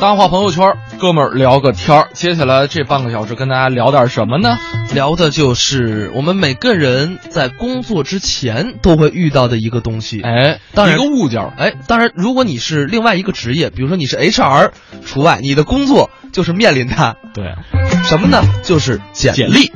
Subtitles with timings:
[0.00, 2.08] 大话朋友圈，哥们儿聊个天儿。
[2.12, 4.58] 接下来这半个小时跟大家聊点什么呢？
[4.92, 10.20] 聊的就是我们每个人在工作之前都会遇到的一个东西。
[10.20, 11.54] 哎，当然一个物件儿。
[11.56, 14.72] 哎，当然，如果你是另外一个职业，比如说你是 HR，
[15.06, 17.16] 除外，你的工作就是面临它。
[17.32, 17.54] 对，
[18.04, 18.42] 什么呢？
[18.62, 19.72] 就是简简历。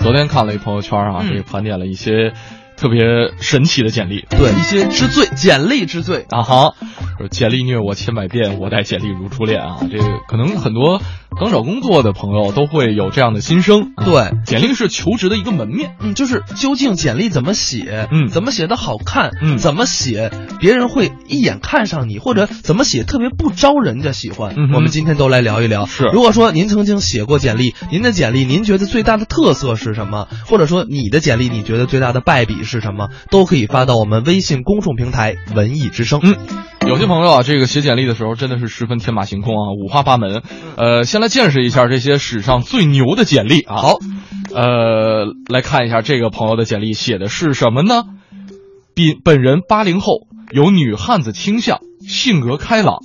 [0.00, 2.32] 昨天看了一朋友圈啊，嗯这个盘点了一些
[2.76, 2.98] 特别
[3.40, 4.26] 神奇的简历。
[4.30, 6.26] 对一些之最，简历之最。
[6.28, 6.91] 啊哈，说
[7.30, 9.76] 简历虐我千百遍，我待简历如初恋啊！
[9.90, 11.00] 这个可能很多
[11.38, 13.92] 刚找工作的朋友都会有这样的心声。
[13.96, 15.96] 啊对，简历是求职的一个门面。
[16.00, 24.54] 嗯，就是究竟简历怎么写，嗯怎么写的好看，嗯怎么写别人会一眼看上你，或者怎么写特别不招人家喜欢。
[24.56, 25.86] 嗯我们今天都来聊一聊。
[25.86, 30.28] 是如果说您曾经写过简历，您的简历您觉得最大的特色是什么？
[30.46, 33.08] 或者说你的简历你觉得最大的败笔是什么？
[33.30, 36.20] 都可以发到我们微信公众平台“文艺之声”。
[36.24, 36.36] 嗯，
[36.86, 40.42] 有些朋友啊，这个写简历的时候真的是十分天马行空啊，五花八门。
[40.76, 43.76] 呃，先来见识一下这些史上最牛的简历啊。
[43.76, 43.94] 好，
[44.54, 48.04] 呃，来看一下这个朋友的简历写的是什么呢？
[48.94, 52.98] 本本人八零后，有女汉子倾向，性格开朗，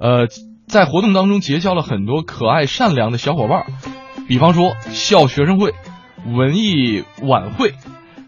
[0.00, 0.26] 呃，
[0.66, 3.66] 在活动当中结交了很多可爱善良的小伙伴，
[4.26, 5.74] 比方说校学生会、
[6.26, 7.74] 文艺晚会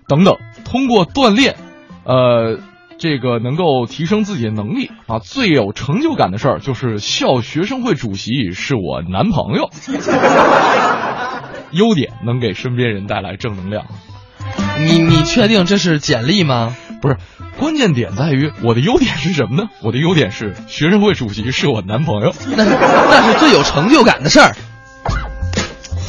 [0.06, 0.37] 等等。
[0.65, 1.56] 通过锻炼，
[2.05, 2.61] 呃，
[3.01, 5.19] 这个能够提升自己的能力啊。
[5.19, 9.70] 最有成就感的事儿就是校学生会主席是我男朋友。
[11.73, 13.87] 优点能给身边人带来正能量。
[14.78, 16.77] 你你确定这是简历吗？
[17.01, 17.17] 不是，
[17.59, 19.71] 关键点在于我的优点是什么呢？
[19.83, 22.34] 我的优点是学生会主席是我男朋友。
[22.56, 24.55] 那是那是最有成就感的事儿。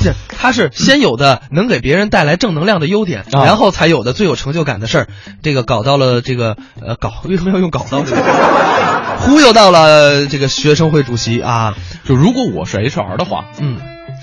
[0.04, 5.08] 这他是先有的能给别人带来正能量的优点，啊然后才有的最有成就感的事儿。
[5.44, 8.22] 这个搞到了这个呃搞为什么要用搞到这个？
[9.22, 13.78] 忽悠到了这个学生会主席啊，就如果我是 HR 的话，嗯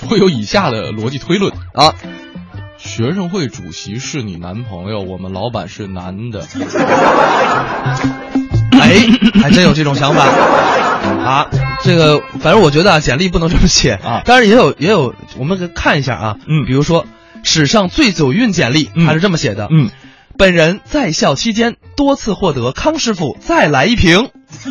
[0.09, 1.95] 会有以下的逻辑推论：啊，
[2.79, 6.45] 学生会主席是你男朋友，我们老板是男的。
[8.81, 8.95] 哎，
[9.41, 11.47] 还真有这种想法啊。
[11.85, 17.07] 这个反正我觉得啊，简历不能这么写啊当然也有也有，我们看一下啊，嗯比如说
[17.45, 19.91] 史上最走运简历，嗯他是这么写的，嗯，
[20.37, 24.31] 本人在校期间多次获得康师傅再来一瓶。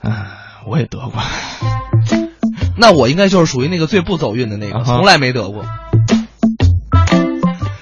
[0.00, 1.20] 啊，我也得过。
[2.78, 5.64] 那我应该就是属于那个最不走运的那个，啊从来没得过。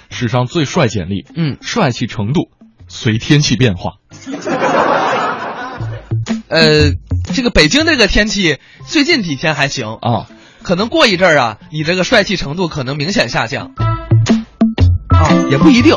[0.09, 2.49] 史上最帅简历，嗯，帅气程度
[2.89, 3.95] 随天气变化。
[6.55, 6.93] 呃，
[7.35, 10.29] 这个北京这个天气最近几天还行，啊，
[10.63, 13.73] 可能过一阵儿啊，你这个帅气程度可能明显下降。
[15.09, 15.97] 啊，也不一定，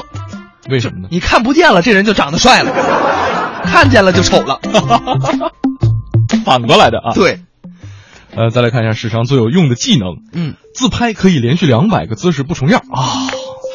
[0.68, 1.10] 为什么呢？
[1.12, 2.72] 你看不见了，这人就长得帅了；
[3.66, 4.60] 看见了就丑了。
[6.44, 7.42] 反过来的啊。，对，
[8.36, 13.30] 呃，再来看一下史上最有用的技能，嗯，自拍可以连续两百个姿势不重样啊！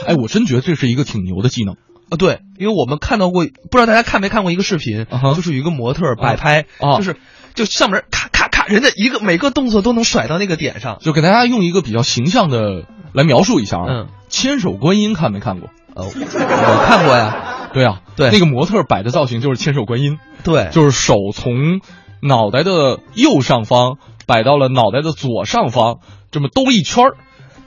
[0.06, 1.76] 哎，我真觉得这是一个挺牛的技能。
[2.12, 7.17] 啊，对，因为我们看到过，不知道大家看没看过一个视频就是有一个模特摆拍，啊就是
[7.55, 10.99] 就上面咔咔咔，人家一个每个动作都能甩到那个点上。
[11.01, 12.84] 就给大家用一个比较形象的
[13.15, 13.84] 来描述一下啊。
[13.89, 15.71] 嗯，千手观音看没看过？
[15.95, 21.81] 呃，我看过呀， 对啊，对那个模特摆的造型就是千手观音，对，就是手从
[22.21, 23.97] 脑袋的右上方
[24.27, 27.17] 摆到了脑袋的左上方，这么兜一圈儿。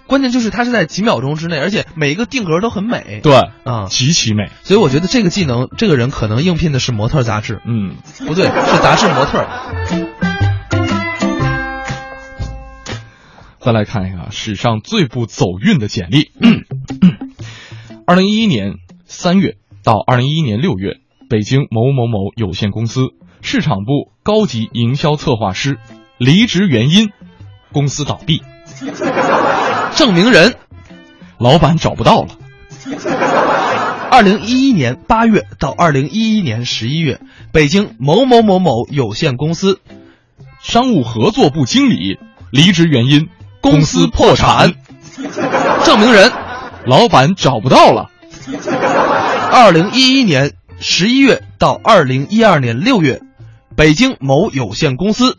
[0.07, 3.21] 关键就是它是在几秒钟之内，而且每一个定格都很美。
[3.23, 3.33] 对，
[3.63, 4.51] 啊，极其美。
[4.63, 7.95] 所以我觉得这个技能，这个人可能应聘的是模特杂志，嗯，
[8.27, 9.47] 不对，是杂志模特。
[13.59, 16.31] 再来看一个史上最不走运的简历。
[18.05, 20.97] 二零一一年三月到二零一一年六月，
[21.31, 23.07] 北京某某某有限公司
[23.41, 25.79] 市场部高级营销策划师，
[26.19, 27.09] 离职原因：
[27.73, 28.43] 公司倒闭，
[29.95, 30.56] 证明人，
[31.39, 32.38] 老板找不到了。
[34.11, 37.22] 二零一一年八月到二零一一年十一月，
[37.53, 39.79] 北京某某某某有限公司
[40.61, 42.19] 商务合作部经理
[42.52, 43.29] 离职原因：
[43.61, 44.73] 公司破产，
[45.85, 46.31] 证明人，
[46.85, 48.11] 老板找不到了。
[49.52, 53.22] 二零一一年十一月到二零一二年六月，
[53.78, 55.37] 北京某有限公司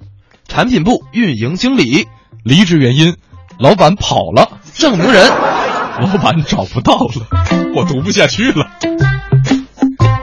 [0.49, 2.07] 产品部运营经理，
[2.43, 3.17] 离职原因：
[3.59, 5.27] 老板跑了，证明人，
[6.01, 7.27] 老板找不到了。
[7.75, 8.67] 我读不下去了。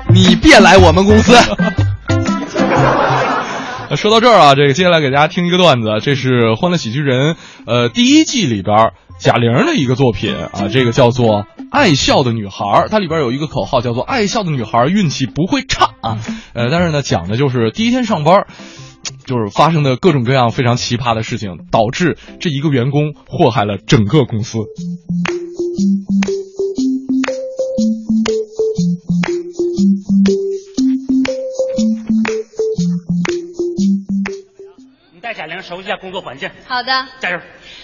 [0.09, 1.33] 你别来我们公司。
[3.95, 7.33] 说到这儿啊，这个接下来给大家听一个段子，这是《欢乐喜剧人》
[7.67, 16.17] 呃第一季里边贾玲的一个作品啊，这个叫做《爱笑的女孩，它里边有一个口号叫做“爱笑的女孩运气不会差”啊。
[16.53, 18.47] 呃，但是呢，讲的就是第一天上班，
[19.25, 24.59] 就是发生的各种各样非常奇葩的事情，导致这一个员工祸害了整个公司。
[35.13, 37.39] 你带贾玲熟悉一下工作环境，好的，加油！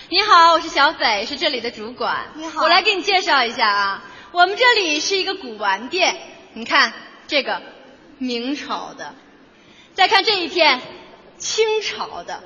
[0.10, 2.28] 你好，我是小斐，是这里的主管。
[2.36, 6.16] 你好我来给你介绍一下啊，我们这里是一个古玩店。
[6.54, 6.94] 你看
[7.28, 7.62] 这个
[8.18, 9.14] 明朝的，
[9.94, 10.82] 再看这一片
[11.40, 12.44] 清朝的，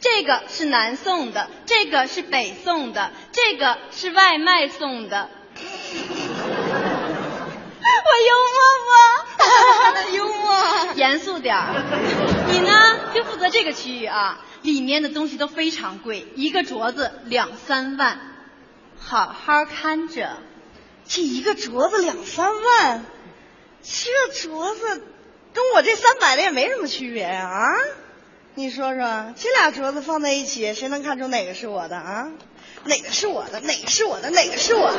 [0.00, 5.28] 这个是南宋的，这个是北宋的，这个是外卖送的。
[8.02, 8.60] 我幽默
[9.36, 10.12] 不？
[10.16, 10.94] 幽默。
[10.94, 11.82] 严肃点儿。
[12.50, 18.20] 你呢，就负责这个区域啊，里面的东西都非常贵，一个镯子两三万，
[18.98, 20.36] 好好看着。
[21.06, 23.04] 这一个镯子两三万，
[23.82, 25.02] 这镯子
[25.52, 27.66] 跟我这三百的也没什么区别呀啊！
[28.60, 32.28] 你说说，这俩镯子放在一起，谁能看出哪个是我的啊？
[32.84, 33.58] 哪个是我的？
[33.60, 34.28] 哪个是我的？
[34.28, 34.98] 哪个是我的？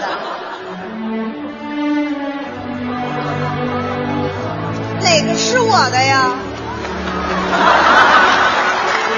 [5.04, 6.36] 哪个是我的呀？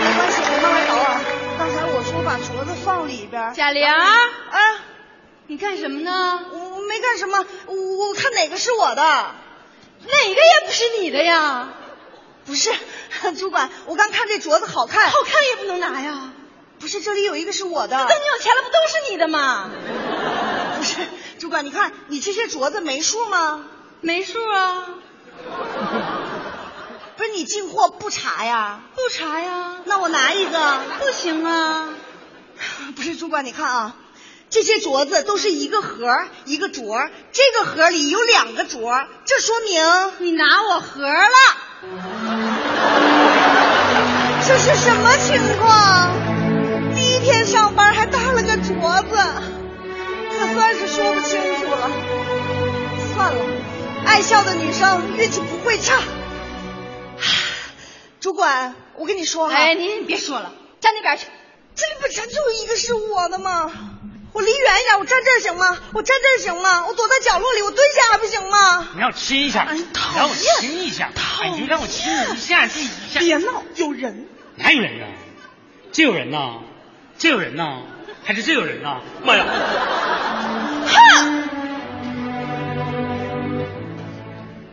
[0.02, 1.22] 没关系，我慢慢找啊。
[1.58, 3.54] 刚才我说把镯子放里边。
[3.54, 4.20] 贾玲，啊，
[5.48, 6.42] 你干什么呢？
[6.52, 7.74] 我没干什么，我
[8.10, 9.02] 我看哪个是我的。
[9.02, 11.70] 哪个也不是你的呀，
[12.46, 12.72] 不是，
[13.38, 16.32] 主管，我刚看这镯子好看，好看也不能拿呀。
[16.80, 19.70] 不是这里有一个是我的等，你有钱了，不都是你的吗？
[20.78, 20.96] 不是，
[21.40, 23.66] 主管，你看你这些镯子没数吗？
[24.02, 24.90] 没数啊，
[27.16, 28.82] 不是你进货不查呀？
[28.96, 30.82] 不查呀，那我拿一个。
[31.00, 31.90] 不行啊。
[32.96, 33.96] 不是，主管，你看啊，
[34.50, 41.38] 这些镯子都是一个盒一个镯，这个盒里有两个镯，这说明你拿我盒了，
[44.46, 46.12] 这是什么情况？
[46.96, 49.16] 第一天上班还搭了个镯子，
[50.32, 51.90] 可算是说不清楚了。
[53.14, 53.40] 算了，
[54.06, 56.02] 爱笑的女生运气不会差。
[58.20, 61.28] 主管，我跟你说哈，哎，你你别说了，站那边去。
[61.76, 63.72] 这里本身就有一个是我的嘛，
[64.34, 65.78] 我离远一点，我站这儿行吗？
[65.94, 66.86] 我站这儿行吗？
[66.88, 68.88] 我躲在角落里，我蹲下还不行吗？
[68.94, 74.28] 你让我亲一下，哎讨让我亲一下，讨哎，你就让我亲你一下，这一下，别闹，有人。
[74.56, 75.08] 哪有人啊？
[75.92, 76.62] 这有人呐，
[77.20, 77.82] 这有人呐，
[78.24, 79.02] 还是这有人呐？
[79.24, 79.46] 妈呀！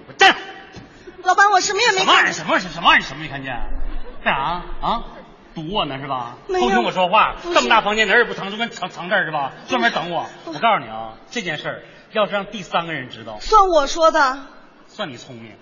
[0.09, 0.35] 我站，
[1.23, 2.33] 老板，我什么也没什么玩意儿？
[2.33, 2.69] 什么玩意儿？
[2.73, 3.07] 什么玩意儿？
[3.07, 3.53] 什么没看见？
[4.25, 4.41] 干啥
[4.81, 5.05] 啊？
[5.55, 6.37] 堵我呢是吧？
[6.49, 9.53] 偷听我说话，这么大房间哪儿也不藏，就跟藏藏这儿是吧？
[9.69, 10.27] 专门等我。
[10.47, 11.83] 我告诉你啊，这件事儿
[12.13, 14.39] 要是让第三个人知道，算我说的，
[14.87, 15.53] 算你聪明。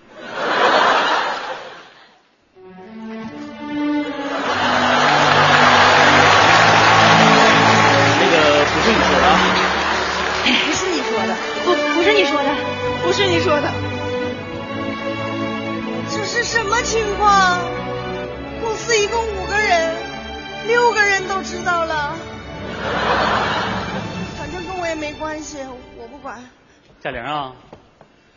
[27.01, 27.55] 贾玲啊，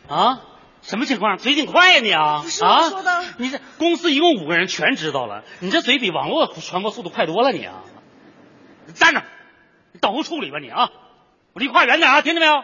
[0.07, 0.41] 啊，
[0.81, 1.37] 什么情况？
[1.37, 2.39] 嘴挺快呀你啊！
[2.43, 7.83] 不是我啊，说的你这公司一共五个人全知道了，你这嘴比网络传播速度快多了你啊！
[8.85, 9.23] 你站着，
[9.91, 10.89] 你等候处理吧你啊！
[11.53, 12.63] 我离话远点啊，听见没有？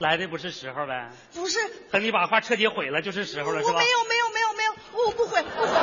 [0.00, 1.58] 来的不是时候呗，不是？
[1.90, 3.74] 等你把话彻底毁了就是时候了，是吧？
[3.74, 5.68] 我没有没有没有没有，我不毁不毁。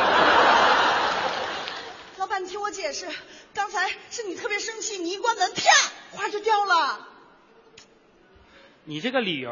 [2.18, 3.08] 老板，你听我解释，
[3.54, 5.62] 刚才是你特别生气，你一关门，啪，
[6.18, 7.08] 花就掉了。
[8.86, 9.52] 你这个理由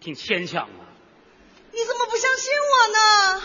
[0.00, 0.88] 挺牵强啊。
[1.70, 3.42] 你怎么不相信我呢？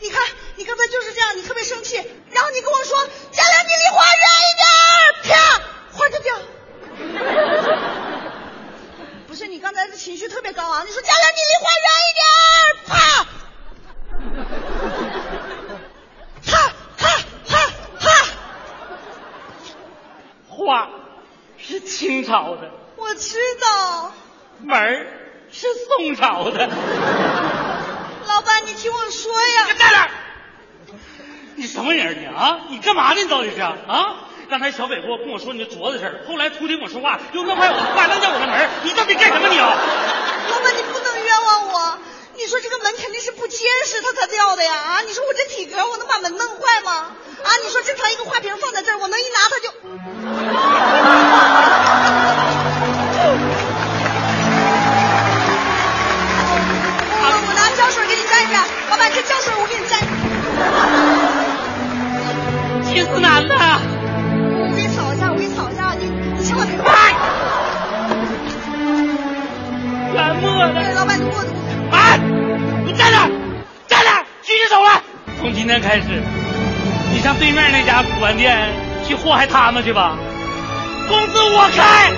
[0.00, 0.20] 你看，
[0.56, 1.94] 你刚才就是这样，你特别生气，
[2.32, 4.66] 然后你跟我说：“佳良，你离花远一点。”
[5.30, 5.62] 啪，
[5.92, 6.36] 花就掉。
[9.32, 12.26] 不是，你刚才的情绪特别高昂，你说：“佳良，你离花远一点。”
[12.86, 13.24] 啪，
[16.44, 17.08] 啪啪
[17.48, 17.56] 啪
[17.98, 18.04] 啪。
[20.50, 20.90] 花
[21.56, 24.12] 是清朝的，我知道。
[24.60, 25.06] 门儿
[25.50, 26.68] 是宋朝的。
[28.26, 29.64] 老板，你听我说呀。
[29.72, 30.10] 你站那儿！
[31.56, 32.66] 你什么人你啊？
[32.68, 33.22] 你干嘛呢？
[33.22, 34.28] 你到底是啊？
[34.48, 39.76] 刚才小北给我跟我说你的镯子事儿，后来徒弟跟我说话，又弄坏我的画，弄掉我的门，你到底干什么你啊？
[40.50, 41.98] 老板，你不能冤枉我。
[42.34, 44.74] 你说这个门肯定是不结实，它才掉的呀！
[44.74, 47.14] 啊，你说我这体格，我能把门弄坏吗？
[47.44, 49.71] 啊，你说正常一个花瓶放在这儿，我能一拿它就……
[79.52, 80.16] 他们去吧，
[81.08, 82.10] 工资我开。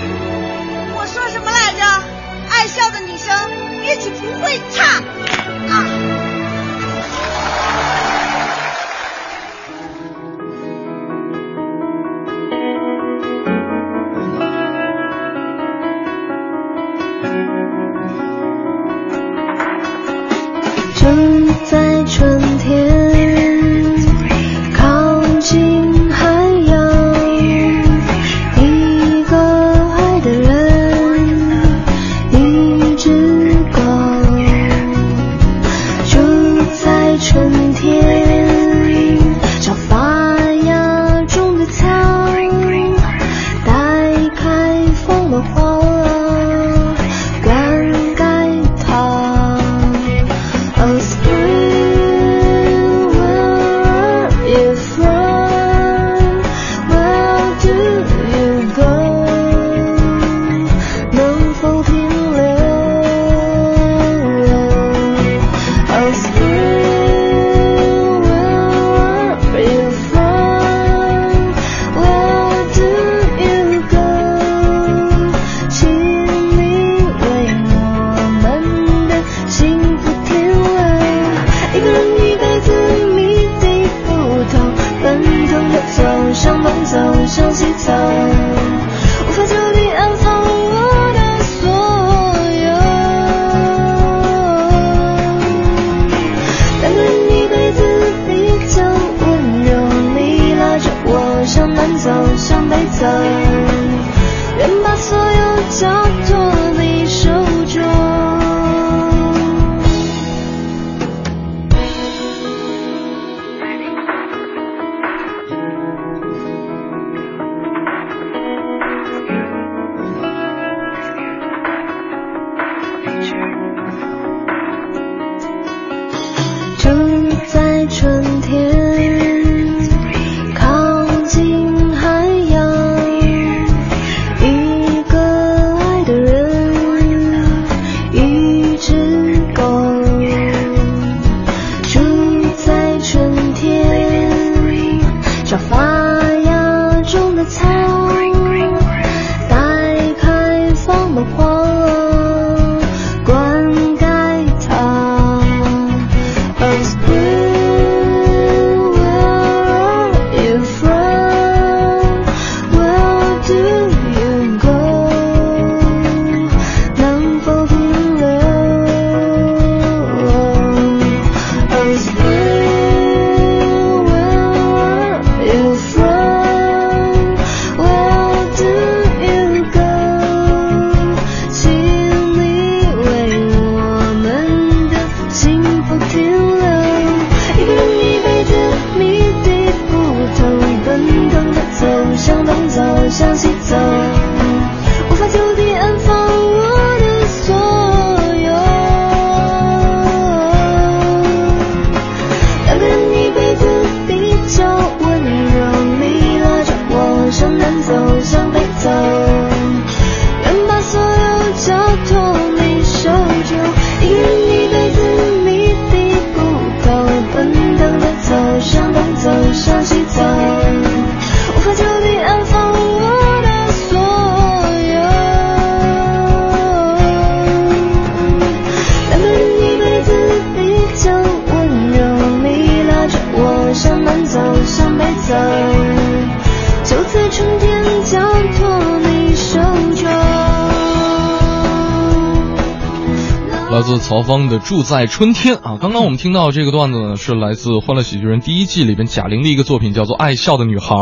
[243.75, 250.95] 来自曹芳的《住在春天》啊，刚刚我们听到这个段子呢，是来自《欢乐喜剧人》第一季里边贾玲的一个作品，叫做《爱笑的女孩》。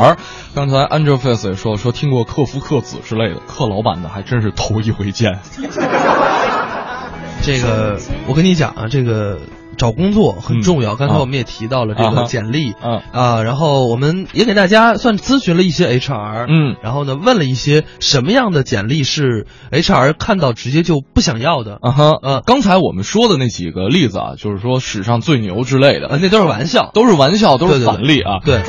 [0.54, 5.38] 刚才 Angel Face 也说说听过克夫克子之类的，克老板的还真是头一回见。
[7.44, 9.38] 这个我跟你讲啊，这个。
[9.76, 13.00] 找工作很重要，刚才我们也提到了这个简历，嗯。
[13.12, 28.62] 啊，然后我们也给大家算咨询了一些 HR，嗯，然后呢问了一些什么样的简历是 HR 看到直接就不想要的，啊哈，呃，刚才我们说的那几个例子啊，就是说史上最牛之类的，那都是玩笑，都是玩笑，都是反例啊，对，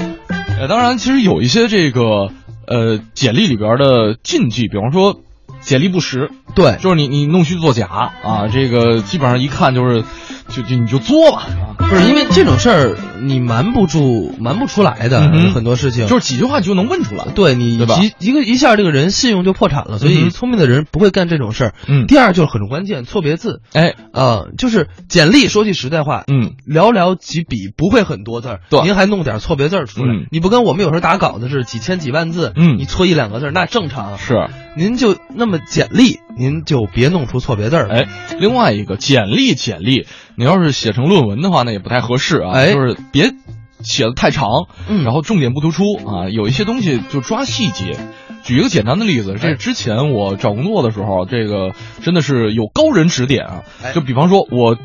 [0.60, 2.30] 呃，当然其实有一些这个
[2.68, 5.22] 呃简历里边的禁忌，比方说
[5.62, 10.04] 简历不实，对，就是你你弄虚作假啊，这个基本上一看就是。
[10.54, 15.22] 就就你就作吧，不是因为这种事儿你瞒不住、瞒不出来的
[15.54, 17.26] 很多事情，就是几句话你就能问出来。
[17.34, 21.74] 对你一一个一下这个人信用就破产了，所以聪明的人不会干这种事儿。
[21.88, 23.62] 嗯，第二就是很关键，错别字。
[23.74, 34.18] 哎，呃，就是简历，说句实在话，嗯，寥寥几笔不会很多字儿，对，您还弄点错别字出来，你不跟我们有时候打稿子是几千几万字，嗯，你错一两个字那正常。
[34.18, 37.88] 是，您就那么简历，您就别弄出错别字儿。
[37.90, 38.08] 哎，
[38.40, 40.06] 另外一个简历，简历。
[40.36, 42.52] 你要是写成论文的话，那也不太合适啊。
[42.54, 43.32] 哎，就是别
[43.82, 46.30] 写的太长，嗯，然后重点不突出啊。
[46.30, 47.98] 有一些东西就抓细节。
[48.44, 51.72] 举一个简单的例子，这之前我找工作的时候，这个
[52.02, 53.64] 真的是有高人指点啊。
[53.96, 54.78] 就比方说，我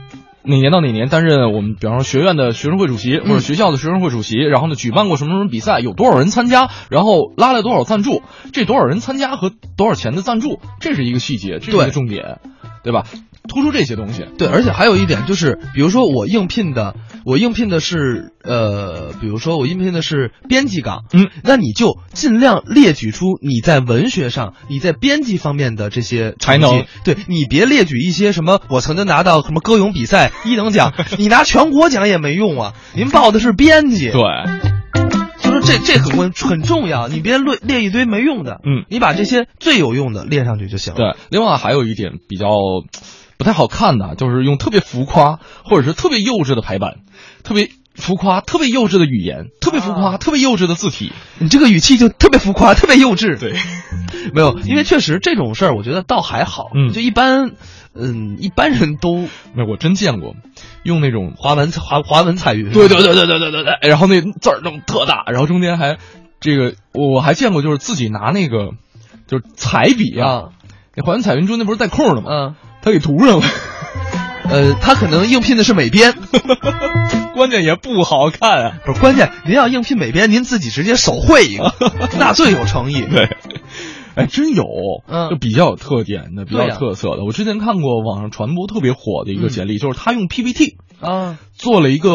[0.45, 12.39] 哪年到哪年担任我们，比方说学院的学生会主席，或者学校的学生会主席，然后呢举办过什么什么比赛，有多少人参加，然后拉来多少赞助，这多少人参加和多少钱的赞助，这是一个细节，这是一个重点，
[12.85, 13.07] 对吧？
[13.49, 34.21] 突出这些东西，对，而且还有一点就是，比如说我应聘的，我应聘的是，呃，比如说我应聘的是编辑岗，嗯，那你就尽量列举出你在文学上、你在编辑方面的这些才能，对你别列举一些什么我曾经拿到什么歌咏比赛一等奖， 你拿全国奖也没用啊，您报的是编辑，对，
[35.41, 40.99] 就说这这很关很重要，你别列列一堆没用的，嗯，你把这些最有用的列上去就行了。
[40.99, 42.47] 对，另外还有一点比较。
[43.39, 46.97] 不太好看的，就是用特别浮夸或者是特别幼稚的排版，
[47.45, 53.39] 特别浮夸、特别幼稚的语言，特别浮夸、特别幼稚的字体，你这个语气就特别浮夸、 特别幼稚。
[53.39, 53.55] 对，
[54.35, 57.53] 没有，因为确实这种事儿，我觉得倒还好，嗯，就一般，
[57.95, 59.17] 嗯，一般人都
[59.55, 60.35] 没有，我真见过
[60.83, 65.99] 用那种华文华华文彩云，对对对对对对对对，然后那字儿那么特大，然后中间还
[66.41, 68.71] 这个我还见过，就是自己拿那个
[69.27, 70.51] 就是彩笔啊，
[70.95, 72.27] 那华文彩云中间不是带空的吗？
[72.31, 72.55] 嗯。
[72.89, 73.47] 他给涂上了，
[74.49, 76.15] 呃，他可能应聘的是美编，
[77.37, 78.73] 关键也不好看啊。
[78.87, 81.75] 不是关键，您要应聘美编，您自己直接手绘一个，
[82.19, 83.03] 那最有诚意。
[83.03, 83.29] 对，
[84.15, 84.65] 哎，真有，
[85.07, 87.25] 嗯，就比较有特点的，比较有特色的。
[87.27, 91.37] 我之前看过网上传播特别火的一个简历，就是他用 PPT 啊。
[91.53, 92.11] 做了一个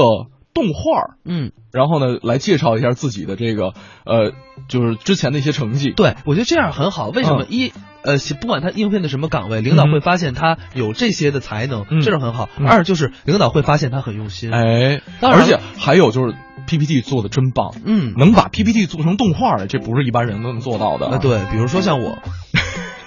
[0.53, 3.73] 动画，嗯，然后呢来介绍一下自己的这个
[4.05, 4.33] 呃，
[4.67, 5.91] 就是之前的一些成绩。
[5.91, 7.09] 对，我觉得这样很好。
[7.09, 7.73] 为什么一？
[8.03, 12.49] 呃，不管他应聘的什么岗位，领导会发现他有这些的才能，这是很好。
[12.65, 16.35] 二就是领导会发现他很用心，哎，而且还有就是
[16.67, 21.07] PPT 做的真棒，嗯，能把 PPT 做成动画的，这不是一般人都能做到的。
[21.07, 22.17] 啊，对，比如说像我。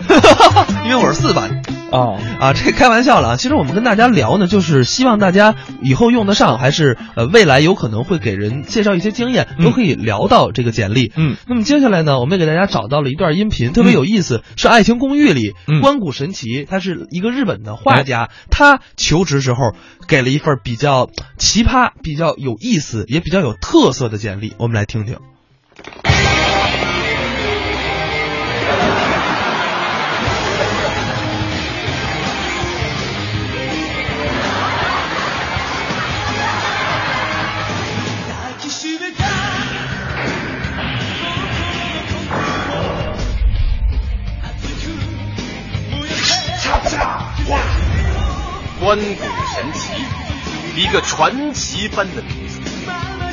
[0.84, 3.36] 因为我是四班哦啊，这开玩笑了啊！
[3.36, 11.12] 其实我们跟大家聊呢，就是希望大家以后用得上，还是呃未来有可能会给人介绍一些经验，都可以聊到这个简历。
[11.16, 19.72] 嗯，那么接下来呢，我们也给大家找到了一段音频，特别有意思，是《爱情公寓》里关谷神奇，他是一个日本的画家，他求职时候
[20.08, 25.16] 给了一份比较奇葩、比较有意思、也比较有特色的简历，我们来听听。
[48.96, 49.92] 关谷神奇，
[50.74, 52.58] 一个传奇般的名字。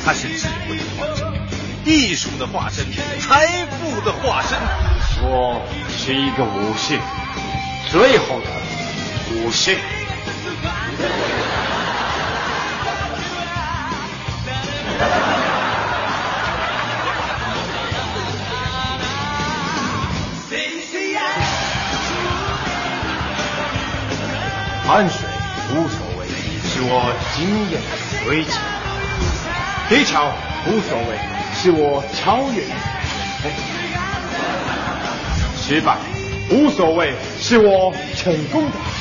[0.04, 1.32] 他是智慧的化身，
[1.86, 2.84] 艺术的化身，
[3.18, 4.58] 财富的化身。
[5.22, 6.98] 我是一个武士，
[7.90, 8.46] 最后的
[9.46, 9.78] 武士。
[24.86, 25.23] 汗水。
[26.96, 27.88] 我经验的
[28.24, 28.52] 堆积；
[29.88, 30.32] 技巧
[30.68, 31.18] 无所谓，
[31.52, 32.68] 是我超越你
[33.42, 33.50] 的
[35.56, 35.98] 失败
[36.50, 38.93] 无所谓，是我成功的。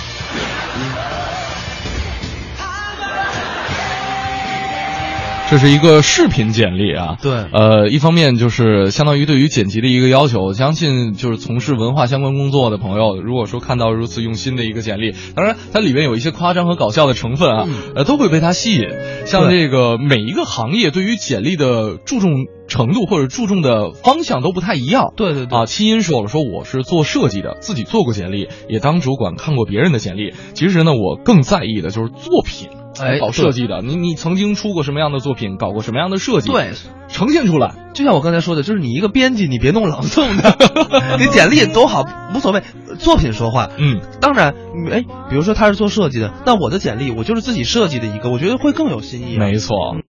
[5.50, 18.88] 这是一个视频简历啊，对，呃，一方面就是相当于对于剪辑的一个要求，我相信就是从事文化相关工作的朋友，如果说看到如此用心的一个简历，当然它里面有一些夸张和搞笑的成分啊，呃，都会被它吸引。
[19.26, 22.32] 像这个每一个行业对于简历的注重
[22.68, 25.14] 程度或者注重的方向都不太一样。
[25.16, 30.34] 对对对，啊，七音说了，说我是做设计的，自己做过简历，也当主管看过别人的简历。
[30.56, 32.70] 其实呢，我更在意的就是作品。
[33.00, 36.52] 哎，搞设计的，你你曾经出过什么样的作品，搞过什么样的设计？
[36.52, 36.72] 对，
[37.08, 37.76] 呈现出来。
[37.94, 40.58] 就像我刚才说的，就是你一个编辑，你别弄朗诵的，
[41.20, 42.64] 你简历多好无所谓，
[43.00, 43.70] 作品说话。
[43.78, 44.54] 嗯，当然，
[44.92, 49.38] 哎，比如说他是做设计的，那我的简历我就是自己设计的一个，我觉得会更有新意。
[49.38, 49.98] 没错。